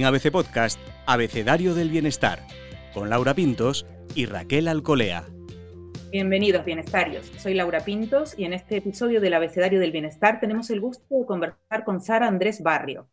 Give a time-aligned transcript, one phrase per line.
[0.00, 2.46] En ABC Podcast, Abecedario del Bienestar,
[2.94, 3.84] con Laura Pintos
[4.14, 5.26] y Raquel Alcolea.
[6.10, 7.26] Bienvenidos, bienestarios.
[7.36, 11.26] Soy Laura Pintos y en este episodio del Abecedario del Bienestar tenemos el gusto de
[11.26, 13.10] conversar con Sara Andrés Barrio.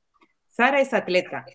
[0.48, 1.46] Sara es atleta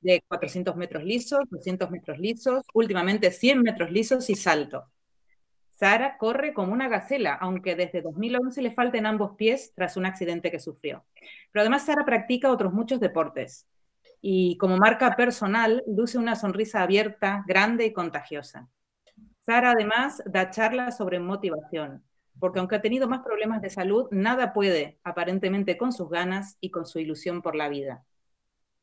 [0.00, 4.86] de 400 metros lisos, 200 metros lisos, últimamente 100 metros lisos y salto.
[5.78, 10.50] Sara corre como una gacela, aunque desde 2011 le falten ambos pies tras un accidente
[10.50, 11.04] que sufrió.
[11.52, 13.68] Pero además Sara practica otros muchos deportes
[14.22, 18.68] y como marca personal luce una sonrisa abierta, grande y contagiosa.
[19.40, 22.04] Sara además da charlas sobre motivación,
[22.38, 26.70] porque aunque ha tenido más problemas de salud, nada puede aparentemente con sus ganas y
[26.70, 28.04] con su ilusión por la vida.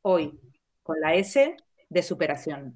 [0.02, 0.38] Hoy,
[0.84, 1.56] con la S
[1.88, 2.76] de superación.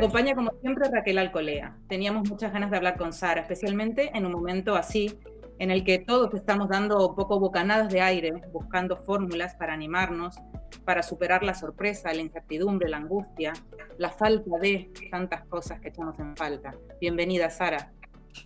[0.00, 1.76] Acompaña como siempre Raquel Alcolea.
[1.88, 5.18] Teníamos muchas ganas de hablar con Sara, especialmente en un momento así,
[5.58, 10.36] en el que todos estamos dando un poco bocanadas de aire, buscando fórmulas para animarnos,
[10.86, 13.52] para superar la sorpresa, la incertidumbre, la angustia,
[13.98, 16.74] la falta de tantas cosas que echamos en falta.
[16.98, 17.92] Bienvenida, Sara.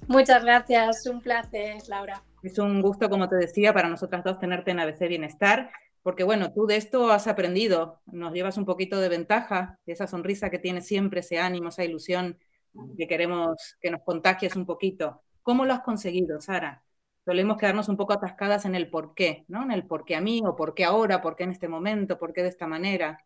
[0.09, 2.21] Muchas gracias, un placer, Laura.
[2.43, 5.71] Es un gusto, como te decía, para nosotras dos tenerte en ABC Bienestar
[6.05, 10.51] porque bueno, tú de esto has aprendido, nos llevas un poquito de ventaja, esa sonrisa
[10.51, 12.39] que tienes siempre, ese ánimo, esa ilusión
[12.99, 15.23] que queremos que nos contagies un poquito.
[15.43, 16.85] ¿Cómo lo has conseguido, Sara?
[17.25, 19.63] Solemos quedarnos un poco atascadas en el por qué, ¿no?
[19.63, 22.19] En el por qué a mí, o por qué ahora, por qué en este momento,
[22.19, 23.25] por qué de esta manera.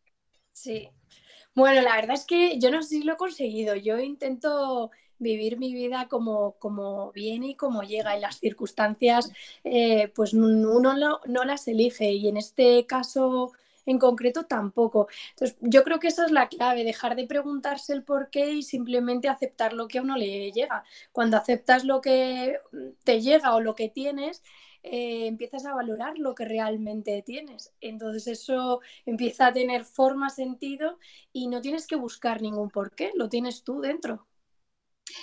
[0.53, 0.89] Sí.
[1.57, 3.75] Bueno, la verdad es que yo no sé si lo he conseguido.
[3.75, 8.17] Yo intento vivir mi vida como, como viene y como llega.
[8.17, 9.31] Y las circunstancias,
[9.65, 12.13] eh, pues uno no, no, las elige.
[12.13, 13.53] Y en este caso
[13.87, 15.09] en concreto tampoco.
[15.31, 18.63] Entonces, yo creo que esa es la clave, dejar de preguntarse el por qué y
[18.63, 20.85] simplemente aceptar lo que a uno le llega.
[21.13, 22.59] Cuando aceptas lo que
[23.05, 24.43] te llega o lo que tienes,
[24.83, 27.73] eh, empiezas a valorar lo que realmente tienes.
[27.81, 30.99] Entonces eso empieza a tener forma, sentido
[31.33, 34.27] y no tienes que buscar ningún porqué, lo tienes tú dentro.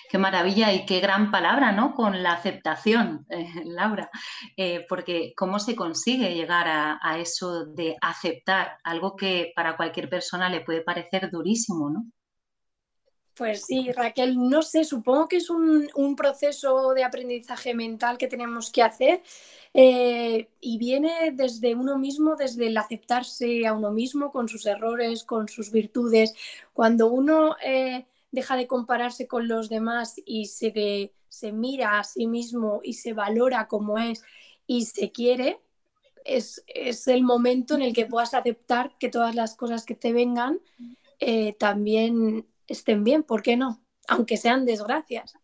[0.10, 1.94] Qué maravilla y qué gran palabra, ¿no?
[1.94, 4.10] Con la aceptación, eh, Laura,
[4.58, 10.50] eh, porque ¿cómo se consigue llegar a, eso de aceptar algo que para cualquier persona
[10.50, 12.06] le puede parecer durísimo, ¿no?
[13.36, 18.72] Pues sí, Raquel, no sé, supongo que es un, proceso de aprendizaje mental que tenemos
[18.72, 19.22] que hacer
[19.74, 25.26] eh, y viene desde uno mismo, desde el aceptarse a uno mismo con sus errores,
[25.26, 26.34] con sus virtudes.
[26.72, 27.58] Cuando uno
[28.35, 33.13] deja de compararse con los demás y se, se mira a sí mismo y se
[33.13, 34.23] valora como es
[34.68, 35.59] y se quiere,
[36.25, 36.63] es,
[37.07, 40.59] el momento en el que puedas aceptar que todas las cosas que te vengan
[41.19, 43.81] eh, también estén bien, ¿por qué no?
[44.07, 45.35] Aunque sean desgracias.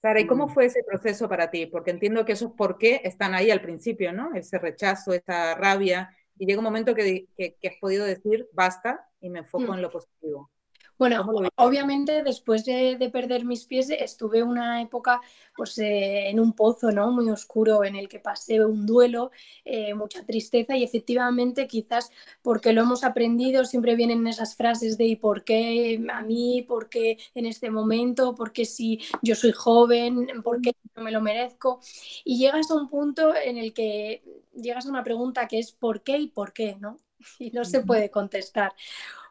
[0.00, 1.66] Sara, ¿y cómo fue ese proceso para ti?
[1.66, 4.34] Porque entiendo que esos por qué están ahí al principio, ¿no?
[4.34, 9.30] Ese rechazo, esa rabia, y llega un momento que, que, has podido decir, basta, y
[9.30, 9.74] me enfoco mm.
[9.74, 10.50] en lo positivo.
[10.96, 15.20] Bueno, obviamente después de, perder mis pies estuve una época
[15.56, 17.10] pues, eh, en un pozo ¿no?
[17.10, 19.30] muy oscuro en el que pasé un duelo,
[19.64, 22.10] eh, mucha tristeza y efectivamente quizás
[22.42, 26.62] porque lo hemos aprendido siempre vienen esas frases de ¿y por qué a mí?
[26.62, 28.34] ¿Por qué en este momento?
[28.34, 30.28] ¿Por qué si yo soy joven?
[30.42, 31.80] ¿Por qué no me lo merezco?
[32.24, 34.22] Y llegas a un punto en el que
[34.54, 36.76] llegas a una pregunta que es ¿por qué y por qué?
[36.80, 36.98] ¿no?
[37.38, 38.72] Y no se puede contestar.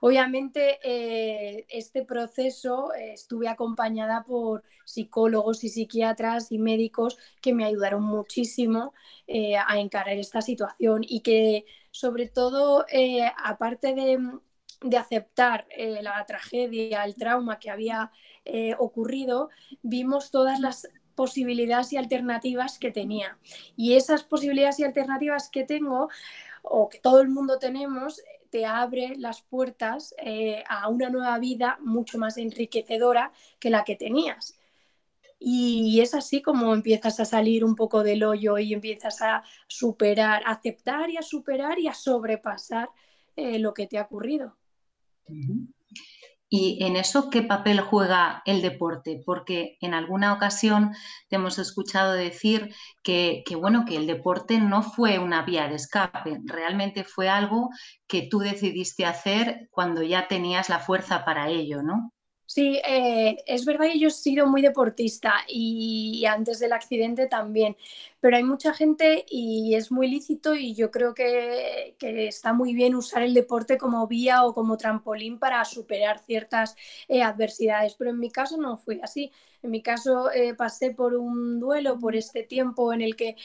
[0.01, 7.63] Obviamente, eh, este proceso eh, estuve acompañada por psicólogos y psiquiatras y médicos que me
[7.63, 8.93] ayudaron muchísimo
[9.27, 12.85] eh, a encarar esta situación y que, sobre todo,
[13.37, 14.19] aparte de,
[14.81, 18.11] de aceptar la tragedia, el trauma que había
[18.79, 19.51] ocurrido,
[19.83, 23.37] vimos todas las posibilidades y alternativas que tenía.
[23.75, 26.09] Y esas posibilidades y alternativas que tengo
[26.63, 31.77] o que todo el mundo tenemos, te abre las puertas eh, a una nueva vida
[31.81, 34.57] mucho más enriquecedora que la que tenías.
[35.39, 40.41] Y es así como empiezas a salir un poco del hoyo y empiezas a superar,
[40.45, 42.89] a aceptar y a superar y a sobrepasar
[43.35, 44.55] eh, lo que te ha ocurrido.
[46.55, 49.19] Y en eso, ¿qué papel juega el deporte?
[49.25, 50.93] Porque en alguna ocasión
[51.27, 56.39] te hemos escuchado decir que, bueno, que el deporte no fue una vía de escape,
[56.45, 57.69] realmente fue algo
[58.07, 62.12] que tú decidiste hacer cuando ya tenías la fuerza para ello, ¿no?
[62.53, 67.75] Sí, eh, es verdad que yo he sido muy deportista y antes del accidente también,
[68.19, 72.93] pero hay mucha gente y es muy lícito y yo creo que, está muy bien
[72.93, 76.75] usar el deporte como vía o como trampolín para superar ciertas
[77.07, 79.31] eh, adversidades, pero en mi caso no fue así.
[79.63, 83.35] En mi caso eh, pasé por un duelo, por este tiempo en el que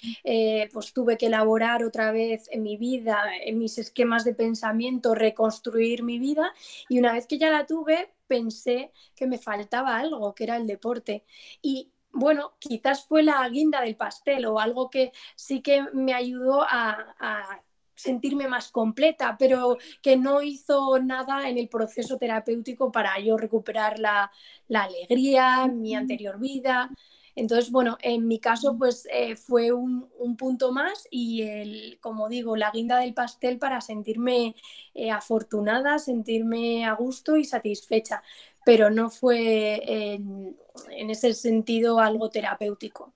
[0.71, 6.03] pues tuve que elaborar otra vez en mi vida, en mis esquemas de pensamiento, reconstruir
[6.03, 6.53] mi vida
[6.91, 10.67] y una vez que ya la tuve, pensé que me faltaba algo, que era el
[10.67, 11.25] deporte.
[11.63, 16.63] Y bueno, quizás fue la guinda del pastel o algo que sí que me ayudó
[16.63, 17.63] a,
[17.95, 23.99] sentirme más completa, pero que no hizo nada en el proceso terapéutico para yo recuperar
[23.99, 24.31] la,
[24.69, 26.91] la alegría, mi anterior vida.
[27.39, 32.57] Entonces, bueno, en mi caso, pues eh, fue un, punto más y, el, como digo,
[32.57, 34.57] la guinda del pastel para sentirme
[34.93, 38.25] eh, afortunada, sentirme a gusto y satisfecha,
[38.65, 40.57] pero no fue en,
[40.91, 43.15] ese sentido algo terapéutico.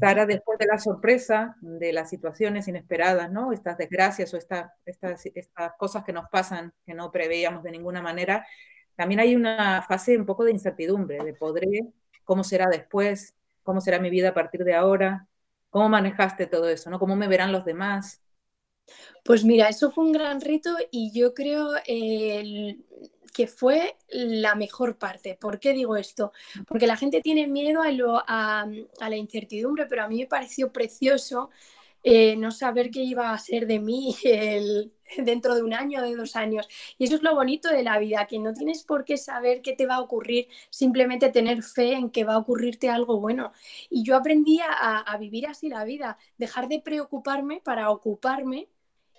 [0.00, 3.52] Sara, después de la sorpresa, de las situaciones inesperadas, ¿no?
[3.52, 8.02] Estas desgracias o estas, estas, estas cosas que nos pasan que no preveíamos de ninguna
[8.02, 8.44] manera,
[8.96, 11.92] también hay una fase un poco de incertidumbre, de podré
[12.24, 15.28] cómo será después, cómo será mi vida a partir de ahora,
[15.70, 16.98] cómo manejaste todo eso, ¿no?
[16.98, 18.22] ¿Cómo me verán los demás?
[19.24, 21.70] Pues mira, eso fue un gran reto y yo creo
[23.32, 25.36] que fue la mejor parte.
[25.40, 26.32] ¿Por qué digo esto?
[26.68, 27.82] Porque la gente tiene miedo
[28.26, 28.62] a,
[29.00, 31.50] a la incertidumbre, pero a mí me pareció precioso
[32.06, 34.14] eh, no saber qué iba a ser de mí
[35.24, 36.68] dentro de un año, de dos años.
[36.98, 39.72] Y eso es lo bonito de la vida, que no tienes por qué saber qué
[39.72, 43.52] te va a ocurrir, simplemente tener fe en que va a ocurrirte algo bueno.
[43.88, 48.68] Y yo aprendí a, vivir así la vida, dejar de preocuparme para ocuparme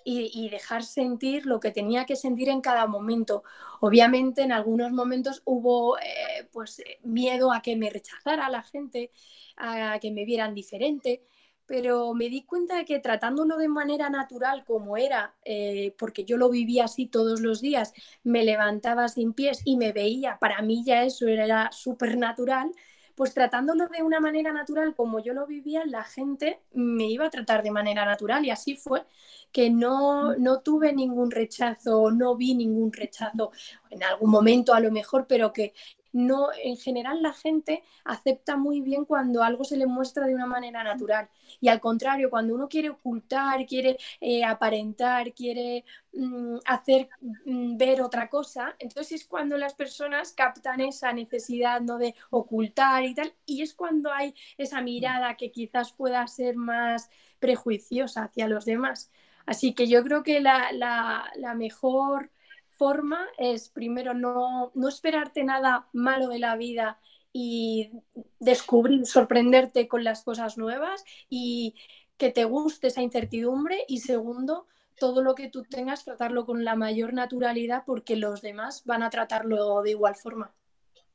[0.04, 3.42] y, dejar sentir lo que tenía que sentir en cada momento.
[3.80, 9.10] Obviamente en algunos momentos hubo eh, pues miedo a que me rechazara la gente,
[9.56, 11.24] a que me vieran diferente,
[11.66, 16.36] pero me di cuenta de que tratándolo de manera natural como era, eh, porque yo
[16.36, 17.92] lo vivía así todos los días,
[18.22, 22.72] me levantaba sin pies y me veía, para mí ya eso era súper natural,
[23.16, 27.30] pues tratándolo de una manera natural como yo lo vivía, la gente me iba a
[27.30, 29.04] tratar de manera natural y así fue
[29.50, 33.52] que no, no tuve ningún rechazo, no vi ningún rechazo,
[33.90, 35.72] en algún momento a lo mejor, pero que
[36.16, 40.46] no, en general la gente acepta muy bien cuando algo se le muestra de una
[40.46, 41.28] manera natural.
[41.60, 45.84] Y al contrario, cuando uno quiere ocultar, quiere eh, aparentar, quiere
[46.14, 47.10] mm, hacer
[47.44, 51.98] mm, ver otra cosa, entonces es cuando las personas captan esa necesidad ¿no?
[51.98, 57.10] de ocultar y tal, y es cuando hay esa mirada que quizás pueda ser más
[57.40, 59.10] prejuiciosa hacia los demás.
[59.44, 62.30] Así que yo creo que la, la mejor
[62.76, 66.98] forma es primero no, no esperarte nada malo de la vida
[67.32, 67.90] y
[68.38, 71.74] descubrir, sorprenderte con las cosas nuevas y
[72.16, 74.66] que te guste esa incertidumbre y segundo,
[74.98, 79.10] todo lo que tú tengas, tratarlo con la mayor naturalidad porque los demás van a
[79.10, 80.54] tratarlo de igual forma.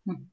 [0.06, 0.31] Mm.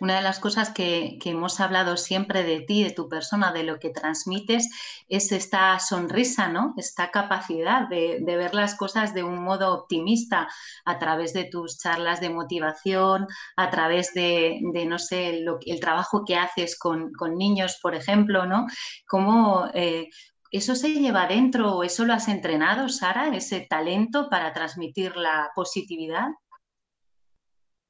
[0.00, 3.78] Una de las cosas que, hemos hablado siempre de ti, de tu persona, de lo
[3.78, 4.68] que transmites,
[5.08, 6.74] es esta sonrisa, ¿no?
[6.76, 10.48] Esta capacidad de, ver las cosas de un modo optimista
[10.84, 13.26] a través de tus charlas de motivación,
[13.56, 18.66] a través de, no sé, el trabajo que haces con, niños, por ejemplo, ¿no?
[19.06, 20.08] ¿Cómo, eh,
[20.50, 25.50] ¿Eso se lleva dentro o eso lo has entrenado, Sara, ese talento para transmitir la
[25.54, 26.28] positividad?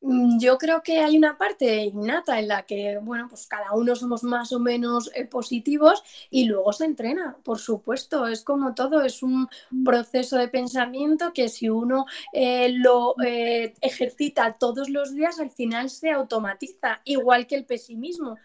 [0.00, 3.96] Mm, yo creo que hay una parte innata en la que, bueno, pues cada uno
[3.96, 8.26] somos más o menos eh, positivos y luego se entrena, por supuesto.
[8.28, 9.48] Es como todo, es un
[9.84, 15.90] proceso de pensamiento que si uno eh, lo eh, ejercita todos los días, al final
[15.90, 18.36] se automatiza, igual que el pesimismo.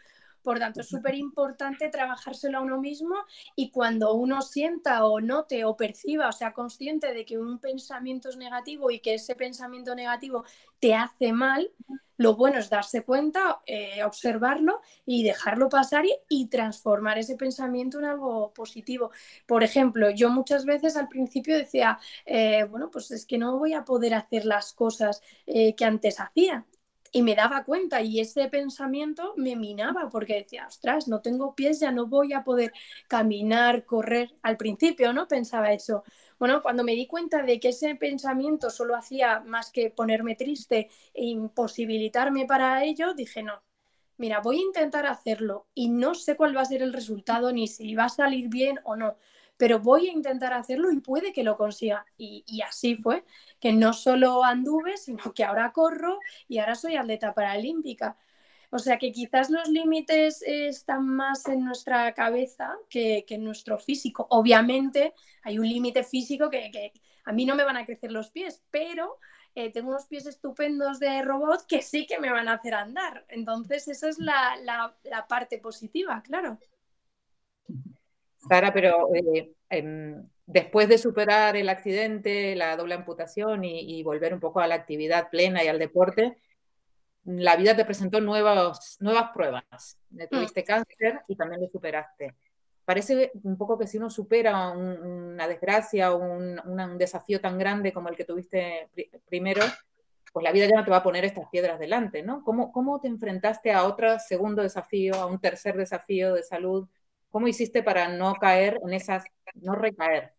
[0.43, 3.15] Por tanto, es súper importante trabajárselo a uno mismo
[3.55, 8.29] y cuando uno sienta o note o perciba o sea consciente de que un pensamiento
[8.29, 10.43] es negativo y que ese pensamiento negativo
[10.79, 11.71] te hace mal,
[12.17, 18.05] lo bueno es darse cuenta, eh, observarlo y dejarlo pasar y, transformar ese pensamiento en
[18.05, 19.11] algo positivo.
[19.45, 23.73] Por ejemplo, yo muchas veces al principio decía, eh, bueno, pues es que no voy
[23.73, 26.65] a poder hacer las cosas eh, que antes hacía
[27.13, 31.79] y me daba cuenta y ese pensamiento me minaba porque decía, ostras, no tengo pies,
[31.79, 32.73] ya no voy a poder
[33.07, 34.35] caminar, correr.
[34.41, 35.27] Al principio, ¿no?
[35.27, 36.03] Pensaba eso.
[36.39, 40.89] Bueno, cuando me di cuenta de que ese pensamiento solo hacía más que ponerme triste
[41.13, 43.61] e imposibilitarme para ello, dije, no,
[44.17, 47.67] mira, voy a intentar hacerlo y no sé cuál va a ser el resultado ni
[47.67, 49.17] si va a salir bien o no,
[49.57, 52.05] pero voy a intentar hacerlo y puede que lo consiga.
[52.17, 53.23] Y, así fue,
[53.59, 58.17] que no solo anduve, sino que ahora corro y ahora soy atleta paralímpica.
[58.71, 64.27] O sea que quizás los límites están más en nuestra cabeza que, en nuestro físico.
[64.31, 66.91] Obviamente hay un límite físico que,
[67.25, 69.19] a mí no me van a crecer los pies, pero
[69.55, 73.25] eh, tengo unos pies estupendos de robot que sí que me van a hacer andar.
[73.29, 74.95] Entonces esa es la,
[75.29, 76.57] parte positiva, claro.
[78.47, 84.39] Sara, pero eh, em, después de superar el accidente, la doble amputación y, volver un
[84.39, 86.37] poco a la actividad plena y al deporte,
[87.25, 89.97] la vida te presentó nuevas, nuevas pruebas.
[90.09, 90.23] Mm.
[90.29, 92.35] Tuviste cáncer y también lo superaste.
[92.85, 98.09] Parece un poco que si uno supera una desgracia o un, desafío tan grande como
[98.09, 98.89] el que tuviste
[99.25, 99.61] primero,
[100.33, 102.43] pues la vida ya no te va a poner estas piedras delante, ¿no?
[102.43, 106.89] ¿Cómo, ¿Cómo te enfrentaste a otro segundo desafío, a un tercer desafío de salud?
[107.33, 109.23] ¿Cómo hiciste para no caer en esas,
[109.55, 110.35] no recaer?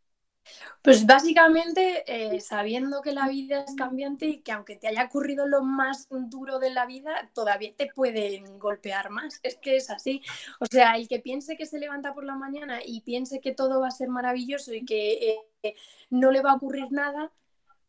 [0.80, 5.44] Pues básicamente eh, sabiendo que la vida es cambiante y que aunque te haya ocurrido
[5.48, 9.40] lo más duro de la vida, todavía te pueden golpear más.
[9.42, 10.22] Es que es así.
[10.60, 13.80] O sea, el que piense que se levanta por la mañana y piense que todo
[13.80, 15.74] va a ser maravilloso y que eh,
[16.10, 17.32] no le va a ocurrir nada,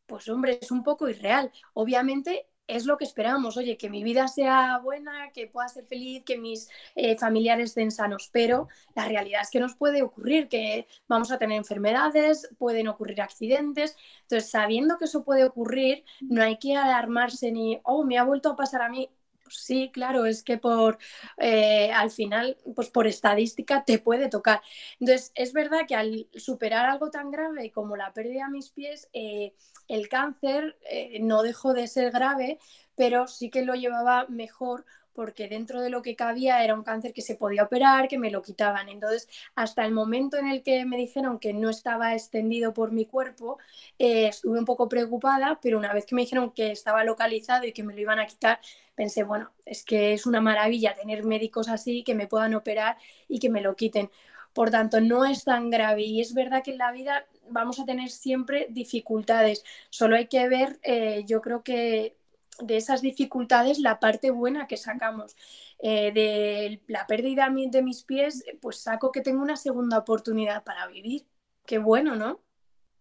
[0.08, 1.52] pues hombre, es un poco irreal.
[1.76, 6.24] Obviamente es lo que esperamos, oye, que mi vida sea buena, que pueda ser feliz,
[6.26, 10.88] que mis eh, familiares estén sanos, pero la realidad es que nos puede ocurrir, que
[11.08, 16.58] vamos a tener enfermedades, pueden ocurrir accidentes, entonces sabiendo que eso puede ocurrir, no hay
[16.58, 19.10] que alarmarse ni, oh, me ha vuelto a pasar a mí,
[19.50, 20.98] sí, claro, es que por
[21.38, 24.62] eh, al final, pues por estadística te puede tocar.
[25.00, 29.10] Entonces, es verdad que al superar algo tan grave como la pérdida de mis pies,
[29.14, 29.54] eh,
[29.88, 32.60] el cáncer eh, no dejó de ser grave,
[32.96, 37.14] pero sí que lo llevaba mejor porque dentro de lo que cabía era un cáncer
[37.14, 38.90] que se podía operar, que me lo quitaban.
[38.90, 43.06] Entonces, hasta el momento en el que me dijeron que no estaba extendido por mi
[43.06, 43.58] cuerpo,
[43.98, 47.84] estuve un poco preocupada, pero una vez que me dijeron que estaba localizado y que
[47.84, 48.60] me lo iban a quitar,
[48.96, 52.98] pensé, bueno, es que es una maravilla tener médicos así que me puedan operar
[53.28, 54.10] y que me lo quiten.
[54.54, 57.86] Por tanto, no es tan grave y es verdad que en la vida vamos a
[57.86, 59.64] tener siempre dificultades.
[59.90, 62.16] Solo hay que ver, eh, yo creo que
[62.60, 65.36] de esas dificultades la parte buena que sacamos.
[65.80, 70.88] Eh, de la pérdida de mis pies, pues saco que tengo una segunda oportunidad para
[70.88, 71.26] vivir.
[71.66, 72.45] Qué bueno, ¿no?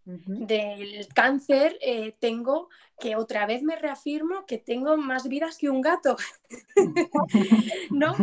[0.07, 2.69] Del cáncer eh, tengo
[3.01, 6.17] que otra vez me reafirmo que tengo más vidas que un gato,
[7.91, 8.15] ¿no?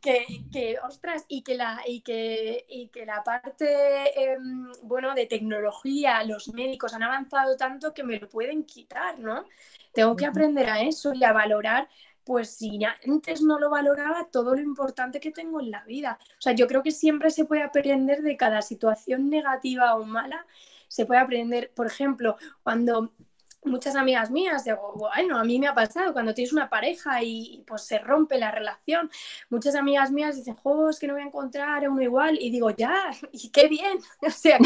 [0.00, 6.22] Que, ostras, y que la, y que, y que la parte, em, bueno, de tecnología,
[6.24, 9.44] los médicos han avanzado tanto que me lo pueden quitar, ¿no?
[9.92, 11.88] Tengo que aprender a eso y a valorar
[12.24, 16.18] pues si antes no lo valoraba todo lo importante que tengo en la vida.
[16.38, 20.46] O sea, yo creo que siempre se puede aprender de cada situación negativa o mala
[20.92, 23.14] se puede aprender, por ejemplo, cuando
[23.64, 27.64] muchas amigas mías, digo, bueno, a mí me ha pasado cuando tienes una pareja y,
[27.66, 29.10] pues se rompe la relación.
[29.48, 32.36] Muchas amigas mías dicen, jo, es que no voy a encontrar a uno igual.
[32.38, 34.00] Y digo, ya, y qué bien.
[34.20, 34.58] O sea,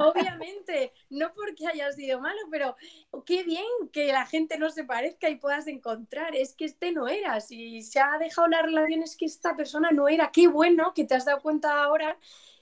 [0.00, 2.76] obviamente, no porque haya sido malo, pero
[3.24, 6.36] qué bien que la gente no se parezca y puedas encontrar.
[6.36, 7.40] Es que este no era.
[7.40, 10.30] Si se ha dejado la relación, es que esta persona no era.
[10.30, 12.18] Qué bueno que te has dado cuenta ahora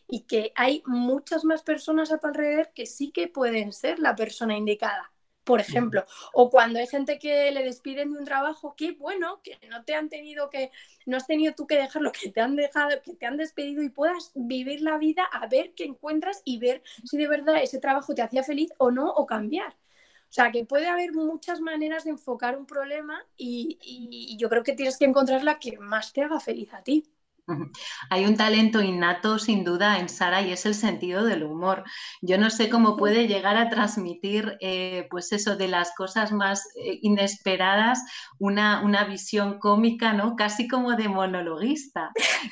[0.09, 4.17] y que hay muchas más personas a tu alrededor que sí que pueden ser la
[4.17, 5.13] persona indicada.
[5.45, 9.59] Por ejemplo, o cuando hay gente que le despiden de un trabajo, qué bueno que
[9.71, 10.71] no te han tenido que,
[11.07, 13.89] no has tenido tú que dejarlo, que te han dejado, que te han despedido y
[13.89, 18.15] puedas vivir la vida a ver qué encuentras y ver si de verdad ese trabajo
[18.15, 19.73] te hacía feliz o no, o cambiar.
[19.73, 24.63] O sea, que puede haber muchas maneras de enfocar un problema y, y yo creo
[24.63, 27.05] que tienes que encontrar la que más te haga feliz a ti.
[28.11, 31.85] Hay un talento innato sin duda en Sara y es el sentido del humor.
[32.23, 36.65] Yo no sé cómo puede llegar a transmitir, eh, pues eso, de las cosas más
[36.77, 38.05] eh, inesperadas,
[38.39, 40.37] una, una, visión cómica, ¿no?
[40.37, 42.11] Casi como de monologuista.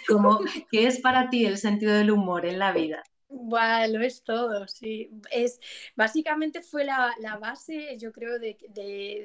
[0.08, 3.02] Como, ¿Qué es para ti el sentido del humor en la vida?
[3.28, 5.10] Bueno, lo es todo, sí.
[5.32, 5.60] Es,
[5.96, 8.56] básicamente fue la, base, yo creo, de,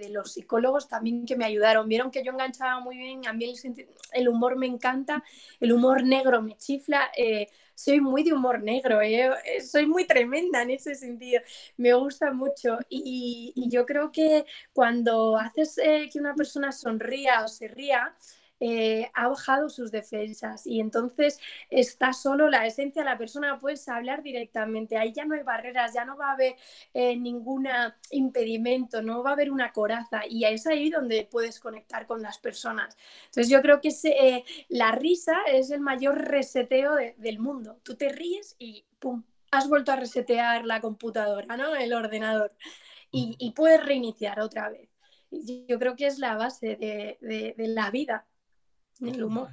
[0.09, 1.87] los psicólogos también que me ayudaron.
[1.87, 3.53] Vieron que yo enganchaba muy bien, a mí
[4.13, 5.23] el, humor me encanta,
[5.59, 7.11] el humor negro me chifla.
[7.15, 11.41] Eh, soy muy de humor negro, eh, eh, soy muy tremenda en ese sentido,
[11.77, 12.79] me gusta mucho.
[12.89, 15.75] Y, yo creo que cuando haces
[16.11, 18.15] que una persona sonría o se ría,
[18.63, 21.39] eh, ha bajado sus defensas y entonces
[21.71, 26.05] está solo la esencia, la persona puedes hablar directamente, ahí ya no hay barreras, ya
[26.05, 26.55] no va a haber
[26.93, 27.67] eh, ningún
[28.11, 32.37] impedimento, no va a haber una coraza y es ahí donde puedes conectar con las
[32.37, 32.95] personas.
[33.25, 37.79] Entonces yo creo que eh, la risa es el mayor reseteo del mundo.
[37.83, 39.23] Tú te ríes y ¡pum!
[39.49, 41.75] Has vuelto a resetear la computadora, ¿no?
[41.75, 42.53] El ordenador.
[43.11, 44.89] Y, puedes reiniciar otra vez.
[45.31, 48.25] Yo creo que es la base de, la vida,
[49.01, 49.49] el humor.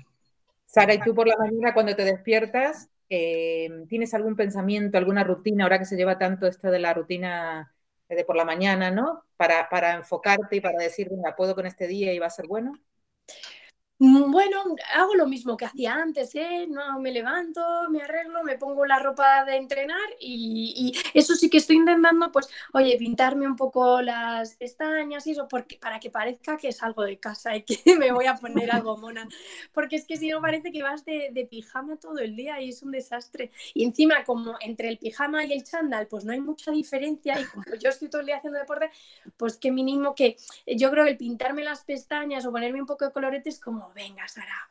[0.67, 5.65] Sara, ¿y tú por la mañana cuando te despiertas, eh, tienes algún pensamiento, alguna rutina,
[5.65, 7.75] ahora que se lleva tanto esto de la rutina
[8.09, 9.25] de por la mañana, ¿no?
[9.37, 12.47] Para, para enfocarte y para decir, venga, puedo con este día y va a ser
[12.47, 12.73] bueno.
[14.01, 14.63] Mm, bueno,
[14.95, 16.69] hago lo mismo que hacía antes, ¿eh?
[16.69, 21.57] No, me levanto, me arreglo, me pongo la ropa de entrenar y, eso sí que
[21.59, 26.57] estoy intentando, pues, oye, pintarme un poco las pestañas y eso, porque, para que parezca
[26.57, 29.27] que es algo de casa y que me voy a poner algo mona.
[29.73, 32.69] Porque es que si no parece que vas de, de, pijama todo el día y
[32.69, 33.51] es un desastre.
[33.75, 37.45] Y encima, como entre el pijama y el chándal, pues no hay mucha diferencia y
[37.47, 38.91] como yo estoy todo el día haciendo deporte,
[39.37, 40.37] pues qué mínimo que
[40.67, 44.27] yo creo que el pintarme las pestañas o ponerme un poco de coloretes como venga
[44.29, 44.71] Sara,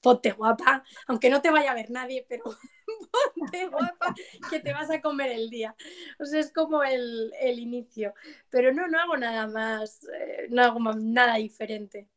[0.00, 2.44] ponte guapa, aunque no te vaya a ver nadie, pero
[3.34, 4.14] ponte guapa
[4.50, 5.74] que te vas a comer el día.
[6.18, 8.14] O sea, es como el, inicio.
[8.50, 12.08] Pero no, no hago nada más, eh, no hago nada diferente.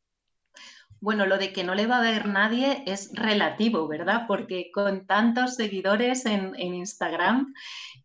[1.01, 4.25] Bueno, lo de que no le va a ver nadie es relativo, ¿verdad?
[4.27, 7.53] Porque con tantos seguidores en, Instagram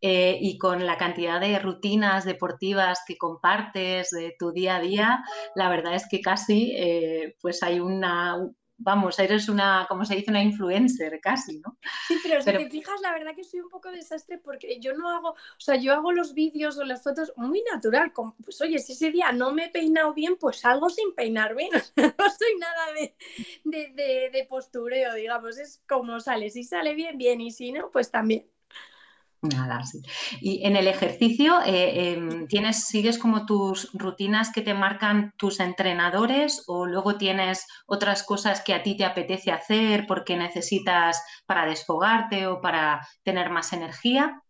[0.01, 5.25] eh, y con la cantidad de rutinas deportivas que compartes de tu día a día,
[5.57, 8.37] la verdad es que casi eh, pues hay una,
[8.77, 11.79] vamos, eres una, como se dice, una influencer casi, ¿no?
[12.09, 15.09] Sí, pero, si te fijas, la verdad que soy un poco desastre porque yo no
[15.11, 18.79] hago, o sea, yo hago los vídeos o las fotos muy natural, como, pues oye,
[18.79, 22.59] si ese día no me he peinado bien, pues salgo sin peinar bien, no soy
[22.59, 23.15] nada de,
[23.65, 28.11] de, de postureo, digamos, es como sale, si sale bien, bien, y si no, pues
[28.11, 28.54] también.
[30.41, 35.61] Y en el ejercicio, eh, em, ¿tienes, ¿sigues como tus rutinas que te marcan tus
[35.61, 41.67] entrenadores o luego tienes otras cosas que a ti te apetece hacer porque necesitas para
[41.67, 44.44] desfogarte o para tener más energía?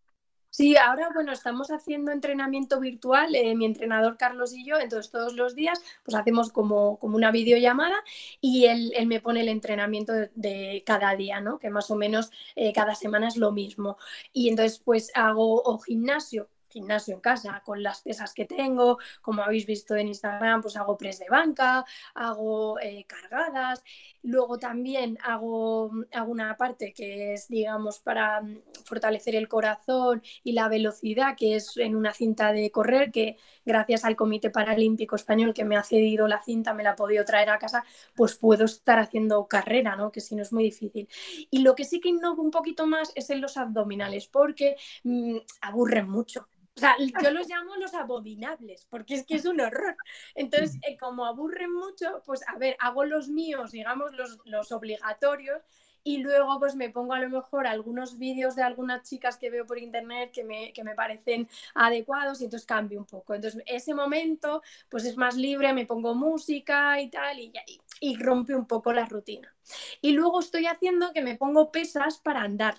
[0.54, 5.34] Sí, ahora bueno, estamos haciendo entrenamiento virtual, eh, mi entrenador Carlos y yo, entonces todos
[5.34, 7.96] los días pues hacemos como, como una videollamada
[8.40, 11.58] y él, me pone el entrenamiento de, cada día, ¿no?
[11.58, 13.96] Que más o menos eh, cada semana es lo mismo.
[14.32, 19.42] Y entonces pues hago o gimnasio gimnasio en casa con las pesas que tengo, como
[19.42, 23.82] habéis visto en Instagram, pues hago press de banca, hago eh, cargadas,
[24.22, 25.92] luego también hago,
[26.26, 31.76] una parte que es, digamos, para mm, fortalecer el corazón y la velocidad, que es
[31.76, 36.26] en una cinta de correr, que gracias al Comité Paralímpico Español que me ha cedido
[36.26, 37.84] la cinta, me la ha podido traer a casa,
[38.16, 40.10] pues puedo estar haciendo carrera, ¿no?
[40.10, 41.08] Que si no es muy difícil.
[41.50, 45.36] Y lo que sí que innovo un poquito más es en los abdominales, porque mm,
[45.60, 46.48] aburren mucho.
[46.76, 49.96] O sea, yo los llamo los abominables, porque es que es un horror.
[50.34, 55.62] Entonces, eh, como aburren mucho, pues a ver, hago los míos, digamos, los, los obligatorios,
[56.06, 59.64] y luego pues me pongo a lo mejor algunos vídeos de algunas chicas que veo
[59.66, 63.34] por internet que me, que me, parecen adecuados y entonces cambio un poco.
[63.34, 68.16] Entonces ese momento pues es más libre, me pongo música y tal y, y, y
[68.16, 69.56] rompe un poco la rutina.
[70.02, 72.74] Y luego estoy haciendo que me pongo pesas para andar.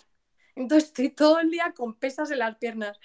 [0.55, 2.99] Entonces estoy todo el día con pesas en las piernas.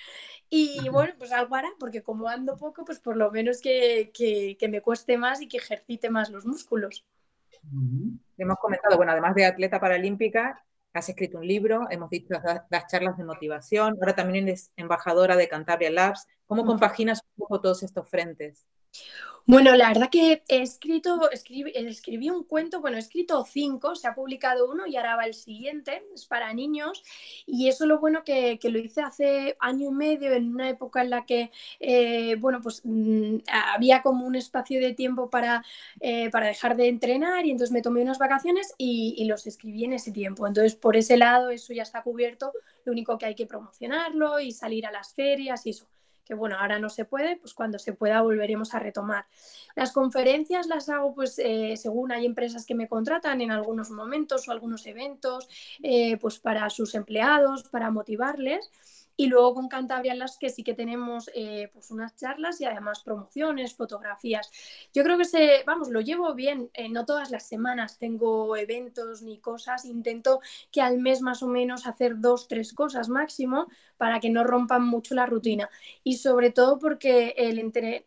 [0.48, 4.68] Y bueno, pues algo hará, porque como ando poco, pues por lo menos que, que,
[4.68, 7.04] me cueste más y que ejercite más los músculos.
[8.38, 12.34] Hemos comentado, bueno, además de atleta paralímpica, has escrito un libro, hemos dicho
[12.70, 16.26] las, charlas de motivación, ahora también eres embajadora de Cantabria Labs.
[16.46, 18.66] ¿Cómo compaginas un poco todos estos frentes?
[19.46, 24.14] Bueno, la verdad que he escrito, escribí, un cuento, bueno, he escrito cinco, se ha
[24.14, 27.02] publicado uno y ahora va el siguiente, es para niños,
[27.46, 31.02] y eso lo bueno que, que lo hice hace año y medio, en una época
[31.02, 31.50] en la que,
[31.80, 33.38] eh, bueno, pues mm,
[33.74, 35.64] había como un espacio de tiempo para,
[36.00, 39.84] eh, para dejar de entrenar y entonces me tomé unas vacaciones y, y los escribí
[39.84, 40.46] en ese tiempo.
[40.46, 42.52] Entonces, por ese lado, eso ya está cubierto,
[42.84, 45.86] lo único que hay que promocionarlo y salir a las ferias y eso
[46.30, 49.26] que bueno, ahora no se puede, pues cuando se pueda volveremos a retomar.
[49.74, 54.46] Las conferencias las hago pues eh, según hay empresas que me contratan en algunos momentos
[54.46, 55.48] o algunos eventos,
[55.82, 58.70] eh, pues para sus empleados, para motivarles.
[59.20, 63.02] Y luego con Cantabria las que sí que tenemos eh, pues unas charlas y además
[63.04, 64.50] promociones, fotografías.
[64.94, 66.70] Yo creo que se, vamos, lo llevo bien.
[66.72, 69.84] Eh, no todas las semanas tengo eventos ni cosas.
[69.84, 70.40] Intento
[70.72, 73.66] que al mes más o menos hacer dos, tres cosas máximo
[73.98, 75.68] para que no rompan mucho la rutina.
[76.02, 78.06] Y sobre todo porque el, entre,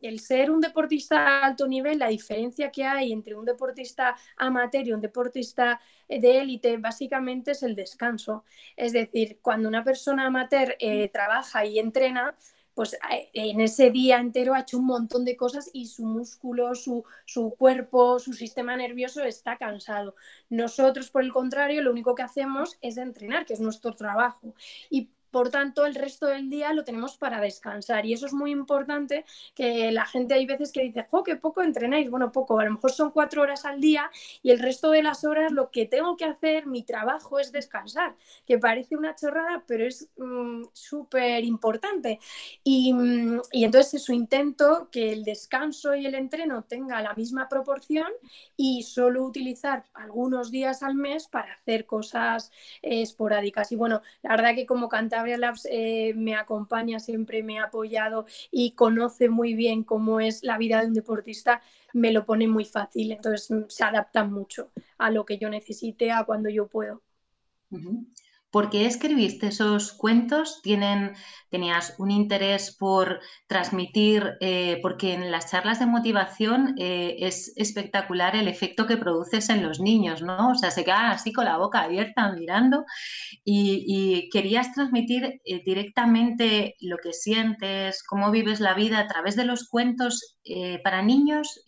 [0.00, 4.86] el ser un deportista a alto nivel, la diferencia que hay entre un deportista amateur
[4.86, 8.44] y un deportista de élite básicamente es el descanso.
[8.76, 12.36] Es decir, cuando una persona amateur eh, trabaja y entrena,
[12.78, 16.76] pues eh, en ese día entero ha hecho un montón de cosas y su músculo,
[16.76, 20.14] su, su, cuerpo, su sistema nervioso está cansado.
[20.48, 24.54] Nosotros, por el contrario, lo único que hacemos es entrenar, que es nuestro trabajo.
[24.90, 28.50] Y por tanto, el resto del día lo tenemos para descansar y eso es muy
[28.50, 32.10] importante que la gente hay veces que dice, ¡oh, qué poco entrenáis!
[32.10, 34.10] Bueno, poco, a lo mejor son cuatro horas al día
[34.42, 38.16] y el resto de las horas lo que tengo que hacer, mi trabajo es descansar,
[38.46, 42.18] que parece una chorrada, pero es mm, súper importante.
[42.64, 47.48] Y, mm, y, entonces eso intento que el descanso y el entreno tenga la misma
[47.48, 48.08] proporción
[48.56, 52.50] y solo utilizar algunos días al mes para hacer cosas
[52.82, 53.72] eh, esporádicas.
[53.72, 54.88] Y bueno, la verdad que como
[55.70, 60.80] Eh, me acompaña, siempre me ha apoyado y conoce muy bien cómo es la vida
[60.80, 61.62] de un deportista,
[61.92, 63.12] me lo pone muy fácil.
[63.12, 67.02] Entonces mm, se adapta mucho a lo que yo necesite, a cuando yo puedo.
[68.58, 70.62] ¿Por qué escribiste esos cuentos?
[70.62, 71.14] ¿Tienen,
[71.48, 74.36] ¿Tenías un interés por transmitir?
[74.40, 79.62] Eh, porque en las charlas de motivación eh, es espectacular el efecto que produces en
[79.62, 80.50] los niños, ¿no?
[80.50, 82.84] O sea, se quedan así con la boca abierta mirando
[83.44, 89.44] y, querías transmitir eh, directamente lo que sientes, cómo vives la vida a través de
[89.44, 90.36] los cuentos
[90.82, 91.62] para niños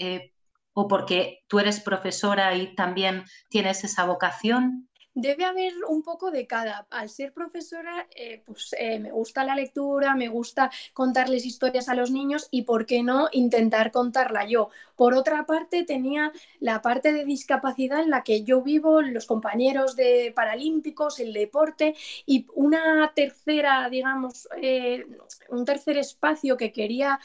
[0.72, 4.89] o porque tú eres profesora y también tienes esa vocación.
[5.14, 6.86] Debe haber un poco de cada.
[6.88, 11.96] Al ser profesora, eh, pues eh, me gusta la lectura, me gusta contarles historias a
[11.96, 14.70] los niños y, ¿por qué no, intentar contarla yo?
[14.94, 19.96] Por otra parte, tenía la parte de discapacidad en la que yo vivo, los compañeros
[19.96, 25.06] de paralímpicos, el deporte y una tercera, digamos, eh,
[25.48, 27.18] un tercer espacio que quería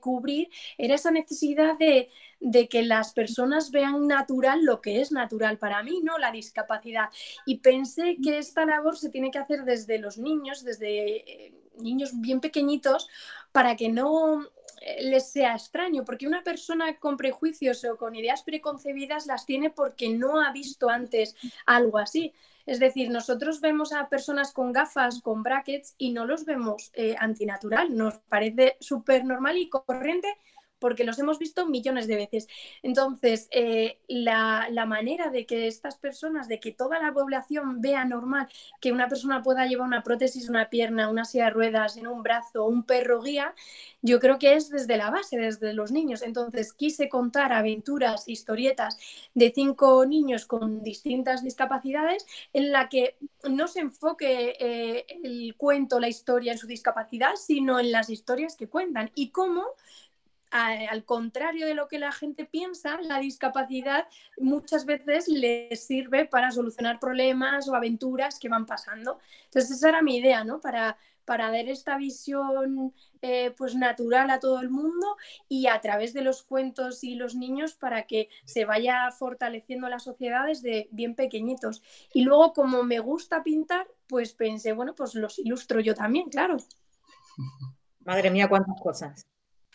[0.00, 5.58] cubrir era esa necesidad de de que las personas vean natural lo que es natural
[5.58, 6.18] para mí, ¿no?
[6.18, 7.08] La discapacidad.
[7.46, 12.20] Y pensé que esta labor se tiene que hacer desde los niños, desde eh, niños
[12.20, 13.08] bien pequeñitos,
[13.52, 14.46] para que no
[14.80, 19.70] eh, les sea extraño, porque una persona con prejuicios o con ideas preconcebidas las tiene
[19.70, 21.34] porque no ha visto antes
[21.66, 22.32] algo así.
[22.66, 27.16] Es decir, nosotros vemos a personas con gafas, con brackets y no los vemos eh,
[27.18, 30.28] antinatural, nos parece súper normal y corriente
[30.78, 32.48] porque los hemos visto millones de veces.
[32.82, 38.48] Entonces, eh, la, manera de que estas personas, de que toda la población vea normal
[38.80, 42.22] que una persona pueda llevar una prótesis, una pierna, una silla de ruedas, en un
[42.22, 43.54] brazo, un perro guía,
[44.00, 46.22] yo creo que es desde la base, desde los niños.
[46.22, 48.96] Entonces, quise contar aventuras, historietas
[49.34, 53.16] de cinco niños con distintas discapacidades en la que
[53.48, 58.56] no se enfoque eh, el cuento, la historia en su discapacidad, sino en las historias
[58.56, 59.64] que cuentan y cómo
[60.50, 64.06] al contrario de lo que la gente piensa, la discapacidad
[64.38, 69.18] muchas veces les sirve para solucionar problemas o aventuras que van pasando.
[69.44, 70.60] Entonces esa era mi idea, ¿no?
[70.60, 75.16] Para, para dar esta visión eh, pues natural a todo el mundo
[75.48, 79.98] y a través de los cuentos y los niños para que se vaya fortaleciendo la
[79.98, 81.82] sociedad desde bien pequeñitos.
[82.14, 86.56] Y luego como me gusta pintar, pues pensé, bueno, pues los ilustro yo también, claro.
[88.00, 89.26] Madre mía, cuántas cosas.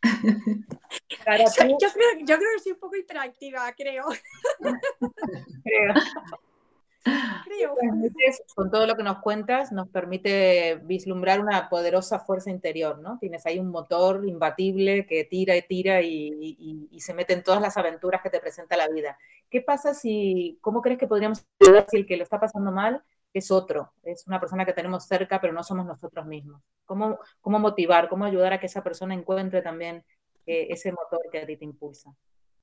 [0.03, 4.05] Yo, creo, que soy un poco hiperactiva, creo.
[7.45, 7.75] creo.
[8.55, 13.17] Con todo lo que nos cuentas, nos permite vislumbrar una poderosa fuerza interior, ¿no?
[13.19, 17.61] Tienes ahí un motor imbatible que tira y tira y, y, se mete en todas
[17.61, 19.17] las aventuras que te presenta la vida.
[19.49, 23.03] ¿Qué pasa si, cómo crees que podríamos ayudar si el que lo está pasando mal
[23.33, 26.61] es otro, es una persona que tenemos cerca, pero no somos nosotros mismos.
[26.85, 30.03] ¿Cómo, cómo motivar, cómo ayudar a que esa persona encuentre también
[30.45, 32.13] eh, ese motor que a ti te impulsa?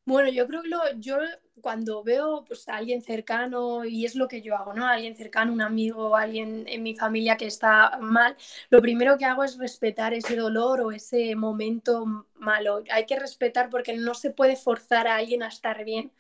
[0.07, 1.19] Bueno, yo creo que lo, yo
[1.61, 4.87] cuando veo pues, a alguien cercano, y es lo que yo hago, ¿no?
[4.87, 8.37] alguien cercano, un amigo, alguien en mi familia que está mal,
[8.71, 12.83] lo primero que hago es respetar ese dolor o ese momento malo.
[12.91, 16.13] Hay que respetar porque no se puede forzar a alguien a estar bien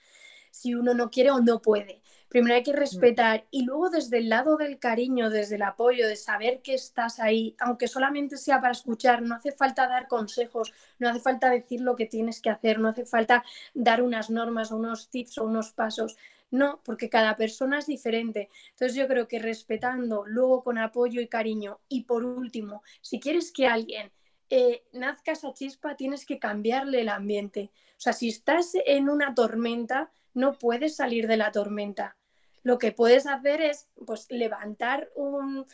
[0.51, 2.03] si uno no quiere o no puede.
[2.31, 2.77] Primero hay que mm.
[2.77, 7.19] respetar y luego desde el lado del cariño, desde el apoyo, de saber que estás
[7.19, 11.81] ahí, aunque solamente sea para escuchar, no hace falta dar consejos, no hace falta decir
[11.81, 15.45] lo que tienes que hacer, no hace falta dar unas normas o unos tips o
[15.45, 16.16] unos pasos.
[16.53, 18.49] No, porque cada persona es diferente.
[18.71, 21.81] Entonces yo creo que respetando, luego con apoyo y cariño.
[21.88, 24.12] Y por último, si quieres que alguien
[24.51, 27.71] eh, nazca esa chispa, tienes que cambiarle el ambiente.
[27.93, 32.16] O sea, si estás en una tormenta, no puedes salir de la tormenta.
[32.62, 35.66] Lo que puedes hacer es pues, levantar un,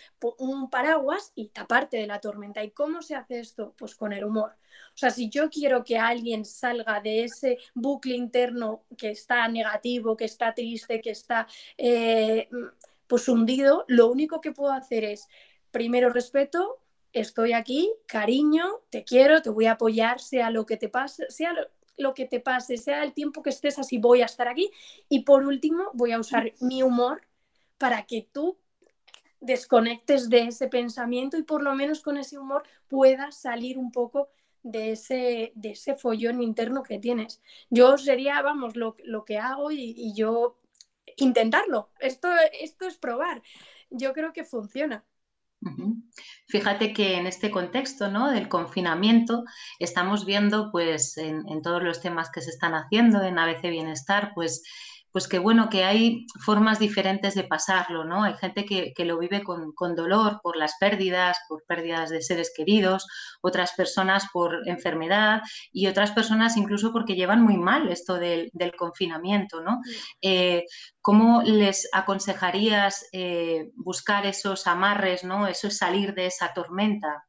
[0.70, 2.62] paraguas y taparte de la tormenta.
[2.62, 3.74] ¿Y cómo se hace esto?
[3.76, 4.52] Pues con el humor.
[4.94, 10.16] O sea, si yo quiero que alguien salga de ese bucle interno que está negativo,
[10.16, 11.46] que está triste, que está
[11.76, 12.48] eh,
[13.06, 15.28] pues hundido, lo único que puedo hacer es,
[15.70, 16.80] primero respeto,
[17.12, 21.52] estoy aquí, cariño, te quiero, te voy a apoyar, sea lo que te pase, sea
[21.52, 24.70] lo, lo que te pase, sea el tiempo que estés así, voy a estar aquí.
[25.08, 27.22] Y por último, voy a usar mi humor
[27.78, 28.58] para que tú
[29.40, 34.28] desconectes de ese pensamiento y por lo menos con ese humor puedas salir un poco
[34.62, 37.40] de ese, de ese follón interno que tienes.
[37.70, 40.58] Yo sería, vamos, lo, que hago y, yo
[41.16, 41.90] intentarlo.
[42.00, 42.28] Esto,
[42.60, 43.42] esto es probar.
[43.90, 45.04] Yo creo que funciona.
[46.48, 48.30] Fíjate que en este contexto ¿no?
[48.30, 49.44] del confinamiento
[49.78, 54.32] estamos viendo pues en, en, todos los temas que se están haciendo en ABC Bienestar
[54.34, 54.62] pues
[55.16, 58.24] pues que bueno, que hay formas diferentes de pasarlo, ¿no?
[58.24, 63.06] Hay gente que, lo vive con, dolor por las pérdidas, por pérdidas de seres queridos,
[63.40, 65.40] otras personas por enfermedad
[65.72, 69.80] y otras personas incluso porque llevan muy mal esto del, confinamiento, ¿no?
[70.20, 70.66] Eh,
[71.00, 75.46] ¿Cómo les aconsejarías eh, buscar esos amarres, ¿no?
[75.46, 77.24] Eso es salir de esa tormenta.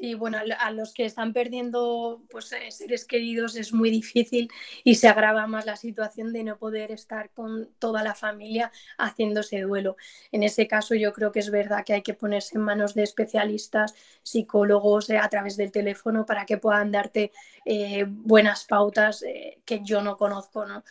[0.00, 4.50] Sí, bueno, a los que están perdiendo pues, eh, seres queridos es muy difícil
[4.82, 9.60] y se agrava más la situación de no poder estar con toda la familia haciéndose
[9.60, 9.98] duelo.
[10.32, 13.02] En ese caso yo creo que es verdad que hay que ponerse en manos de
[13.02, 17.30] especialistas, psicólogos eh, a través del teléfono para que puedan darte
[17.66, 19.22] eh, buenas pautas
[19.66, 20.64] que yo no conozco.
[20.64, 20.82] ¿no?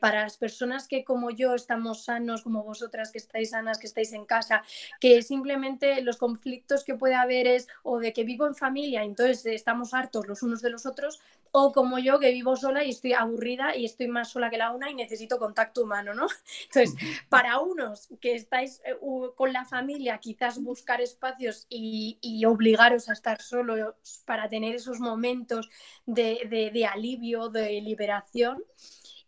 [0.00, 4.12] para las personas que como yo estamos sanos, como vosotras que estáis sanas, que estáis
[4.12, 4.62] en casa,
[5.00, 9.44] que simplemente los conflictos que puede haber es o de que vivo en familia, entonces
[9.44, 11.20] estamos hartos los unos de los otros,
[11.52, 14.70] o como yo que vivo sola y estoy aburrida y estoy más sola que la
[14.70, 16.26] una y necesito contacto humano, ¿no?
[16.64, 16.94] Entonces,
[17.28, 18.96] para unos que estáis eh,
[19.36, 25.68] con la familia, quizás buscar espacios y, obligaros a estar solos para tener esos momentos
[26.06, 28.64] de, alivio, de liberación.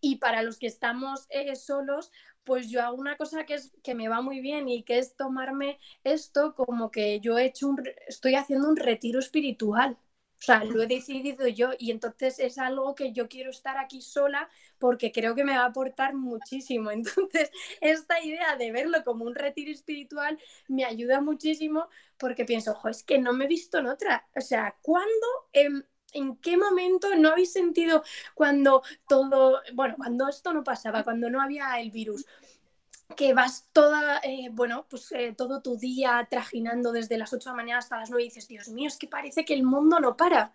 [0.01, 2.11] Y para los que estamos eh, solos,
[2.49, 5.17] pues yo hago una cosa que, es, que me va muy bien y que es
[5.17, 9.99] tomarme esto como que yo he hecho un, estoy haciendo un retiro espiritual.
[10.39, 14.01] O sea, lo he decidido yo y entonces es algo que yo quiero estar aquí
[14.01, 16.91] sola porque creo que me va a aportar muchísimo.
[16.93, 17.51] Entonces,
[17.83, 23.03] esta idea de verlo como un retiro espiritual me ayuda muchísimo porque pienso, ojo, es
[23.03, 24.27] que no me he visto en otra.
[24.35, 25.27] O sea, ¿cuándo...
[26.13, 28.03] ¿En qué momento no habéis sentido
[28.35, 32.25] cuando todo, bueno, cuando esto no pasaba, cuando no había el virus?
[33.17, 37.53] que vas toda, eh, bueno, pues eh, todo tu día trajinando desde las 8 de
[37.53, 40.01] la mañana hasta las 9 y dices, Dios mío, es que parece que el mundo
[40.01, 40.55] no para.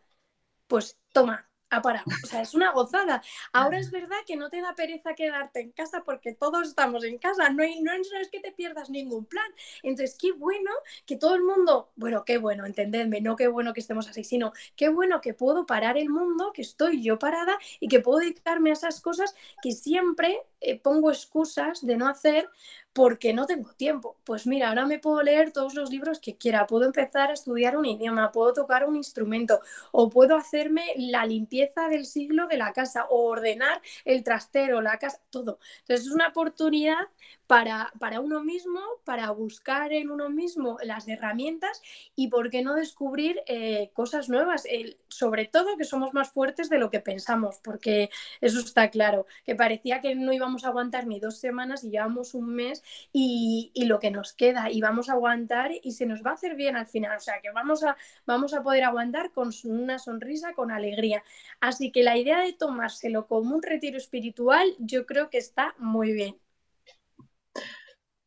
[0.67, 2.05] Pues toma, ha parado.
[2.23, 3.21] O sea, es una gozada.
[3.51, 7.17] Ahora es verdad que no te da pereza quedarte en casa porque todos estamos en
[7.17, 7.49] casa.
[7.49, 9.49] No, hay, no, es que te pierdas ningún plan.
[9.81, 10.71] Entonces, qué bueno
[11.05, 14.53] que todo el mundo, bueno, qué bueno, entendedme, no qué bueno que estemos así, sino
[14.75, 18.69] qué bueno que puedo parar el mundo, que estoy yo parada y que puedo dedicarme
[18.69, 22.49] a esas cosas que siempre eh, pongo excusas de no hacer
[22.93, 24.17] porque no tengo tiempo.
[24.23, 27.75] Pues mira, ahora me puedo leer todos los libros que quiera, puedo empezar a estudiar
[27.75, 29.59] un idioma, puedo tocar un instrumento
[29.91, 34.99] o puedo hacerme la limpieza del siglo de la casa o ordenar el trastero, la
[34.99, 35.59] casa, todo.
[35.81, 37.07] Entonces es una oportunidad
[37.47, 41.81] para, para uno mismo, para buscar en uno mismo las herramientas
[42.15, 44.65] y por qué no descubrir eh, cosas nuevas,
[45.07, 48.09] sobre todo que somos más fuertes de lo que pensamos, porque
[48.41, 52.33] eso está claro, que parecía que no íbamos a aguantar ni dos semanas y llevamos
[52.33, 56.31] un mes y, lo que nos queda y vamos a aguantar y se nos va
[56.31, 57.17] a hacer bien al final.
[57.17, 61.23] O sea, que vamos a, vamos a poder aguantar con una sonrisa, con alegría.
[61.59, 66.13] Así que la idea de tomárselo como un retiro espiritual yo creo que está muy
[66.13, 66.37] bien.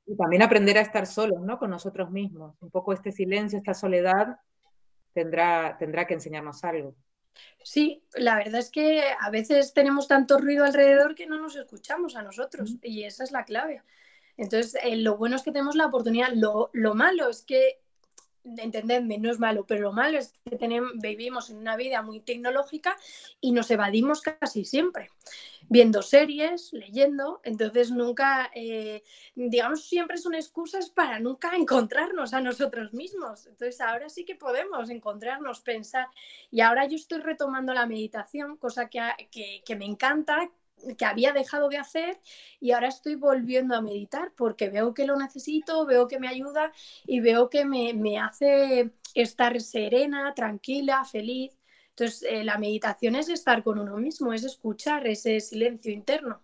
[0.06, 1.58] Y también aprender a estar solos, ¿no?
[1.58, 2.56] Con nosotros mismos.
[2.60, 4.38] Un poco este silencio, esta soledad
[5.12, 6.94] tendrá, tendrá que enseñarnos algo.
[7.62, 12.16] Sí, la verdad es que a veces tenemos tanto ruido alrededor que no nos escuchamos
[12.16, 13.82] a nosotros y esa es la clave.
[14.36, 16.32] Entonces, eh, lo bueno es que tenemos la oportunidad.
[16.34, 17.80] Lo, malo es que,
[18.44, 22.20] entendedme, no es malo, pero lo malo es que tenemos, vivimos en una vida muy
[22.20, 22.96] tecnológica
[23.40, 25.10] y nos evadimos casi siempre,
[25.68, 27.40] viendo series, leyendo.
[27.44, 29.02] Entonces, nunca, eh,
[29.34, 33.46] digamos, siempre son excusas para nunca encontrarnos a nosotros mismos.
[33.46, 36.08] Entonces, ahora sí que podemos encontrarnos, pensar.
[36.50, 39.00] Y ahora yo estoy retomando la meditación, cosa que,
[39.64, 40.50] que me encanta
[40.96, 42.18] que había dejado de hacer
[42.60, 46.72] y ahora estoy volviendo a meditar porque veo que lo necesito, veo que me ayuda
[47.06, 51.56] y veo que me, hace estar serena, tranquila, feliz.
[51.90, 56.42] Entonces, eh, la meditación es estar con uno mismo, es escuchar ese silencio interno.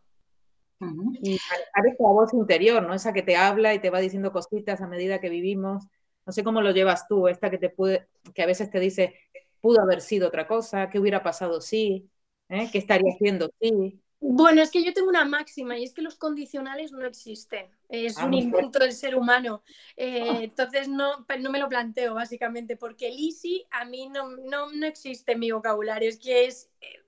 [1.21, 1.39] Y
[1.75, 2.95] parece la voz interior, ¿no?
[2.95, 5.87] Esa que te habla y te va diciendo cositas a medida que vivimos.
[6.27, 9.15] No sé cómo lo llevas tú, esta que te puede, que a veces te dice,
[9.61, 12.11] pudo haber sido otra cosa, qué hubiera pasado si,
[12.49, 12.69] ¿Eh?
[12.73, 14.03] qué estaría haciendo si.
[14.25, 17.67] Bueno, es que yo tengo una máxima y es que los condicionales no existen.
[17.89, 19.65] Es ah, un invento del ser humano.
[19.97, 20.39] Eh, ah.
[20.43, 24.87] entonces no, no me lo planteo básicamente porque el easy a mí no, no, no
[24.87, 26.09] existe en mi vocabulario.
[26.09, 27.01] Es que es, eh,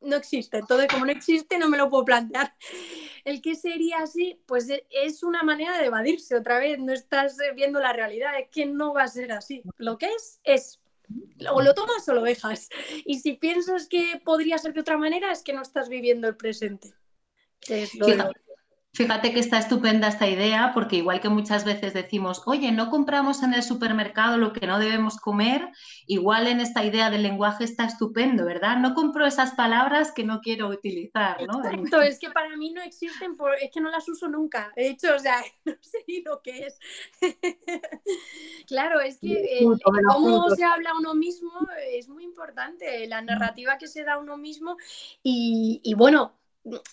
[0.00, 0.58] no existe.
[0.58, 2.52] Entonces como no existe no me lo puedo plantear.
[3.24, 6.80] El que sería así, pues e, es una manera de evadirse otra vez.
[6.80, 8.36] No estás viendo la realidad.
[8.40, 9.62] Es que no va a ser así.
[9.76, 10.80] Lo que es, es
[11.52, 12.68] o lo tomas o lo dejas.
[13.04, 16.36] Y si piensas que podría ser de otra manera, es que no estás viviendo el
[16.36, 16.94] presente.
[17.68, 18.06] Es lo
[18.96, 23.42] Fíjate que está estupenda esta idea porque igual que muchas veces decimos, oye, no compramos
[23.42, 25.68] en el supermercado lo que no debemos comer,
[26.06, 28.78] igual en esta idea del lenguaje está estupendo, ¿verdad?
[28.78, 31.62] No compro esas palabras que no quiero utilizar, ¿no?
[31.62, 34.72] Exacto, es que para mí no existen, es que no las uso nunca.
[34.74, 36.78] De hecho, o sea, no sé ni lo que es.
[38.66, 41.52] claro, es que cómo se habla uno mismo
[41.92, 44.78] es muy importante, la narrativa que se da a uno mismo
[45.22, 46.32] y, y bueno,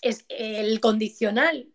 [0.02, 1.73] es el condicional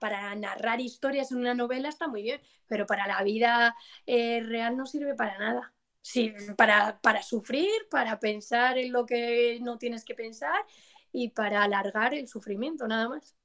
[0.00, 4.76] para, narrar historias en una novela está muy bien, pero para la vida eh, real
[4.76, 5.72] no sirve para nada.
[6.00, 10.60] Sí, para, para sufrir, para pensar en lo que no tienes que pensar
[11.12, 13.36] y para alargar el sufrimiento, nada más.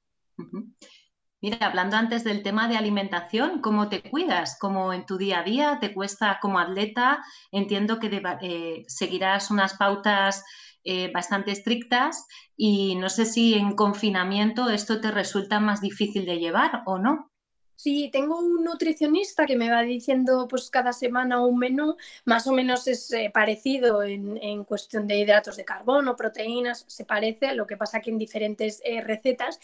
[1.40, 4.58] Mira, hablando antes del tema de alimentación, ¿cómo te cuidas?
[4.58, 7.24] ¿Cómo en tu día a día te cuesta como atleta?
[7.52, 8.10] Entiendo que
[8.42, 10.44] eh, seguirás unas pautas
[10.82, 16.38] eh, bastante estrictas y no sé si en confinamiento esto te resulta más difícil de
[16.38, 17.30] llevar o no.
[17.76, 22.52] Sí, tengo un nutricionista que me va diciendo pues cada semana un menú, más o
[22.52, 27.78] menos es eh, parecido en, cuestión de hidratos de carbono, proteínas, se parece, lo que
[27.78, 29.58] pasa que en diferentes eh, recetas.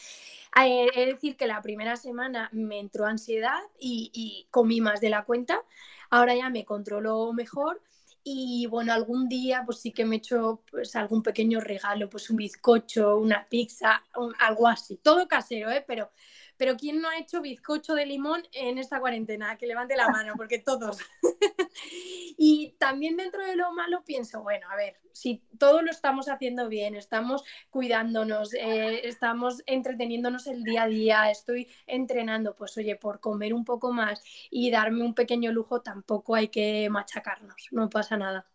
[0.65, 5.25] es decir, que la primera semana me entró ansiedad y, y comí más de la
[5.25, 5.63] cuenta,
[6.11, 7.83] ahora ya me controlo mejor
[8.29, 12.29] y bueno, algún día pues sí que me he hecho pues, algún pequeño regalo, pues
[12.29, 14.03] un bizcocho, una pizza,
[14.41, 14.97] algo así.
[14.97, 15.85] Todo casero, ¿eh?
[15.87, 16.11] Pero
[16.57, 19.57] pero ¿quién no ha hecho bizcocho de limón en esta cuarentena?
[19.57, 20.99] Que levante la mano, porque todos.
[22.39, 26.69] y también dentro de lo malo pienso, bueno, a ver, si todo lo estamos haciendo
[26.69, 33.21] bien, estamos cuidándonos, eh, estamos entreteniéndonos el día a día, estoy entrenando, pues oye, por
[33.21, 38.17] comer un poco más y darme un pequeño lujo tampoco hay que machacarnos, no pasa
[38.17, 38.47] nada.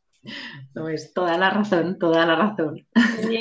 [0.75, 2.87] No, es toda la razón, toda la razón.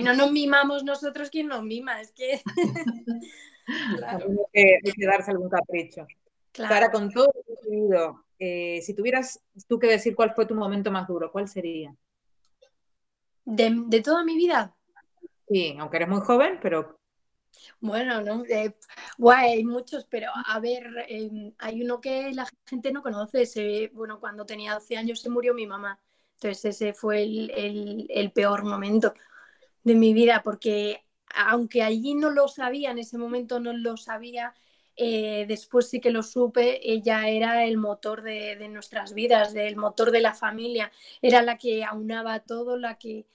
[0.02, 2.00] No nos mimamos nosotros, quien nos mima?
[2.00, 2.40] Es que...
[3.96, 4.26] Claro.
[4.54, 6.06] Hay, que, darse algún capricho.
[6.52, 6.90] Claro.
[6.90, 7.32] con todo
[7.88, 11.94] lo eh, si tuvieras tú que decir cuál fue tu momento más duro, ¿cuál sería?
[13.44, 14.74] ¿De, toda mi vida?
[15.46, 16.98] Sí, aunque eres muy joven, pero...
[17.80, 18.44] Bueno, no,
[19.18, 23.90] guay, hay muchos, pero a ver, em, hay uno que la gente no conoce.
[23.92, 26.00] bueno, cuando tenía 12 años se murió mi mamá.
[26.34, 29.12] Entonces ese fue el, el peor momento
[29.82, 34.54] de mi vida, porque aunque allí no lo sabía, en ese momento no lo sabía,
[34.96, 40.10] eh, después sí que lo supe, ella era el motor de, nuestras vidas, el motor
[40.10, 43.26] de la familia, era la que aunaba todo, la que,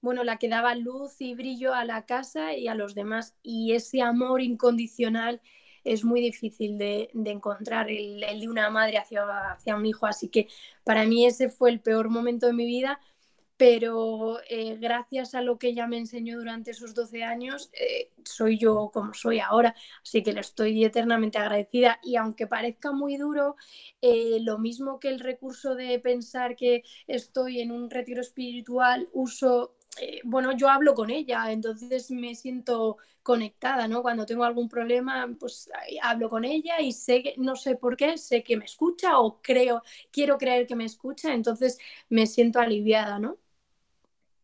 [0.00, 3.34] bueno, la que daba luz y brillo a la casa y a los demás.
[3.42, 5.40] Y ese amor incondicional
[5.84, 10.06] es muy difícil de, encontrar, el, de una madre hacia, hacia un hijo.
[10.06, 10.48] Así que
[10.84, 13.00] para mí ese fue el peor momento de mi vida
[13.60, 18.56] pero eh, gracias a lo que ella me enseñó durante esos 12 años, eh, soy
[18.56, 23.56] yo como soy ahora, así que le estoy eternamente agradecida y aunque parezca muy duro,
[24.00, 29.76] eh, lo mismo que el recurso de pensar que estoy en un retiro espiritual, uso...
[30.24, 34.00] bueno, yo hablo con ella, entonces me siento conectada, ¿no?
[34.02, 35.68] Cuando tengo algún problema, pues
[36.02, 39.42] hablo con ella y sé que, no sé por qué, sé que me escucha o
[39.42, 43.36] creo, quiero creer que me escucha, entonces me siento aliviada, ¿no?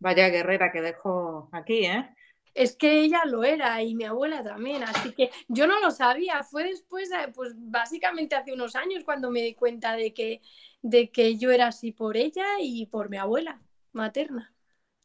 [0.01, 2.11] Vaya guerrera que dejo aquí, ¿eh?
[2.55, 6.43] Es que ella lo era y mi abuela también, así que yo no lo sabía.
[6.43, 10.41] Fue después, pues básicamente hace unos años cuando me di cuenta de que,
[10.81, 13.61] de que yo era así por ella y por mi abuela
[13.93, 14.55] materna,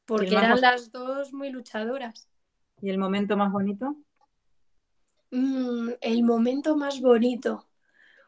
[0.05, 2.29] porque eran las dos muy luchadoras.
[2.81, 3.97] ¿Y el momento más bonito?
[5.31, 7.67] Mm, el momento más bonito.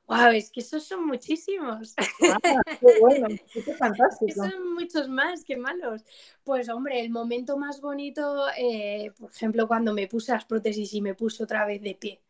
[0.07, 1.95] Wow, es que esos son muchísimos.
[1.97, 4.33] Ah, qué bueno, qué fantástico.
[4.51, 6.03] son muchos más, qué malos.
[6.43, 11.01] Pues hombre, el momento más bonito, eh, por ejemplo, cuando me puse las prótesis y
[11.01, 12.21] me puse otra vez de pie.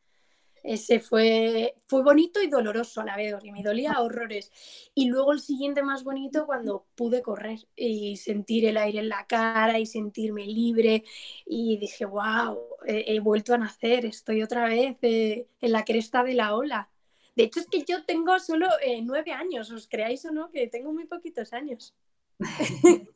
[0.63, 4.49] Ese fue, fue bonito y doloroso a la vez, y me dolía horrores.
[4.95, 9.25] Y luego el siguiente más bonito cuando pude correr y sentir el aire en la
[9.27, 11.03] cara y sentirme libre.
[11.45, 16.33] Y dije, wow, he, vuelto a nacer, estoy otra vez eh, en la cresta de
[16.35, 16.89] la ola.
[17.35, 20.67] De hecho, es que yo tengo solo eh, nueve años, os creáis o no, que
[20.67, 21.95] tengo muy poquitos años.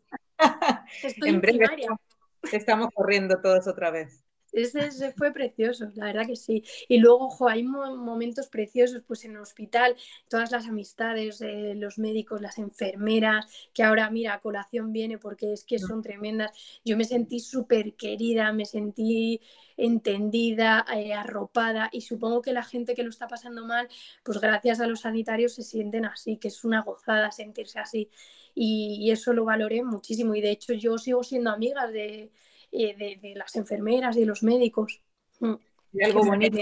[1.04, 1.90] estoy en, primaria.
[2.52, 4.24] Estamos corriendo todos otra vez.
[4.54, 6.64] Ese, fue precioso, la verdad que sí.
[6.88, 9.96] Y luego, ojo, hay momentos preciosos, pues en el hospital,
[10.30, 15.64] todas las amistades, de los médicos, las enfermeras, que ahora, mira, colación viene porque es
[15.64, 16.52] que son tremendas.
[16.86, 19.42] Yo me sentí súper querida, me sentí
[19.76, 23.88] entendida, eh, arropada y supongo que la gente que lo está pasando mal,
[24.24, 28.10] pues gracias a los sanitarios se sienten así, que es una gozada sentirse así.
[28.60, 32.32] y eso lo valoré muchísimo y de hecho yo sigo siendo amiga de
[32.72, 35.02] de, las enfermeras y de los médicos.
[35.40, 35.56] Mm.
[35.94, 36.58] Y algo bonito,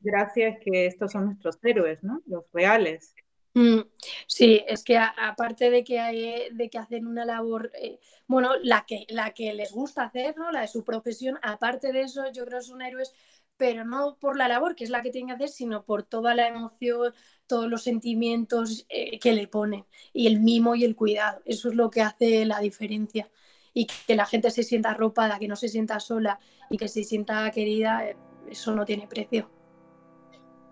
[0.00, 2.22] gracias, es que estos son nuestros héroes, ¿no?
[2.26, 3.14] Los reales.
[3.54, 3.80] Mm.
[4.26, 8.84] Sí, es que aparte de que, hay, de que hacen una labor, eh, bueno, la
[8.86, 10.50] que, la que les gusta hacer, ¿no?
[10.52, 13.12] La de su profesión, aparte de eso, yo creo que son héroes,
[13.56, 16.34] pero no por la labor, que es la que tienen que hacer, sino por toda
[16.34, 17.12] la emoción,
[17.46, 21.42] todos los sentimientos eh, que le ponen, y el mimo y el cuidado.
[21.44, 23.30] Eso es lo que hace la diferencia
[23.74, 27.04] y que la gente se sienta arropada, que no se sienta sola y que se
[27.04, 28.04] sienta querida,
[28.48, 29.48] eso no tiene precio.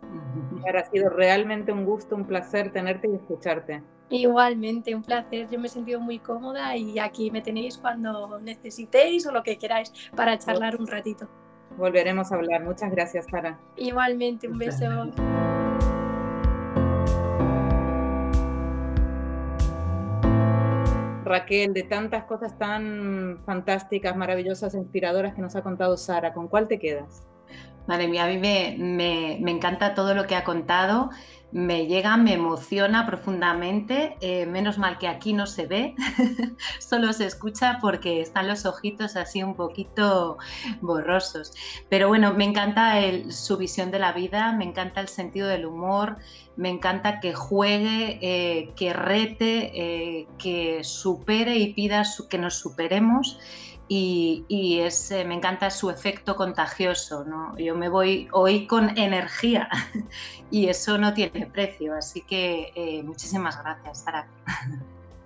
[0.02, 3.82] Ha sido realmente un gusto, un placer tenerte y escucharte.
[4.10, 5.48] Igualmente, un placer.
[5.50, 9.58] Yo me he sentido muy cómoda y aquí me tenéis cuando necesitéis o lo que
[9.58, 11.28] queráis para charlar un ratito.
[11.76, 12.64] Volveremos a hablar.
[12.64, 13.58] Muchas gracias, Sara.
[13.76, 14.86] Igualmente, un beso.
[21.28, 26.68] Raquel, de tantas cosas tan fantásticas, maravillosas, inspiradoras que nos ha contado Sara, ¿con cuál
[26.68, 27.26] te quedas?
[27.86, 31.10] Madre mía, a mí me, me encanta todo lo que ha contado
[31.50, 34.16] me llega, me emociona profundamente.
[34.20, 35.94] Eh, menos mal que aquí no se ve,
[36.78, 40.38] solo se escucha porque están los ojitos así un poquito
[40.80, 41.52] borrosos.
[41.88, 42.94] Pero bueno, me encanta
[43.30, 46.16] su visión de la vida, me encanta el sentido del humor,
[46.56, 53.38] me encanta que juegue, eh, que rete, eh, que supere y pida que nos superemos
[53.88, 57.24] y, es, me encanta su efecto contagioso.
[57.24, 57.56] ¿no?
[57.56, 59.68] Yo me voy hoy con energía
[60.50, 61.94] y eso no tiene precio.
[61.94, 64.28] Así que eh, muchísimas gracias, Sara.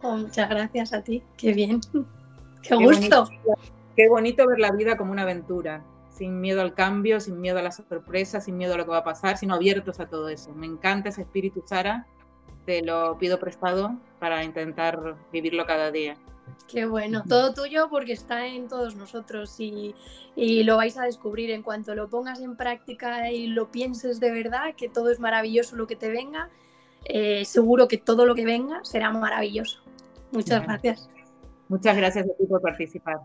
[0.03, 1.23] Oh, muchas gracias a ti.
[1.37, 1.81] Qué bien.
[2.63, 3.29] Qué, gusto.
[3.97, 7.63] qué bonito ver la vida como una aventura, sin miedo al cambio, sin miedo a
[7.63, 10.53] las sorpresas, sin miedo a lo que va a pasar, sino abiertos a todo eso.
[10.53, 12.07] Me encanta ese espíritu, Sara.
[12.65, 16.17] Te lo pido prestado para intentar vivirlo cada día.
[16.69, 19.95] Qué bueno, todo tuyo porque está en todos nosotros y,
[20.37, 24.75] lo vais a descubrir en cuanto lo pongas en práctica y lo pienses de verdad,
[24.75, 26.49] que todo es maravilloso lo que te venga,
[27.05, 29.83] eh, seguro que todo lo que venga será maravilloso.
[30.31, 31.11] Muchas gracias.
[31.69, 33.21] Muchas gracias a ti por participar.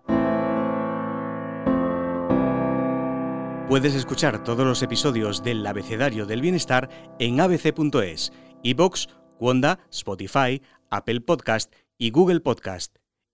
[3.70, 6.90] Puedes escuchar todos los episodios del Abecedario del Bienestar
[7.20, 8.32] en abc.es,
[8.64, 9.08] iBox,
[9.40, 13.07] Wanda, Spotify, Apple Podcast y Google Podcast.